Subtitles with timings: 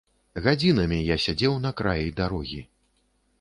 [0.45, 2.59] Гадзінамі я сядзеў на краі дарогі.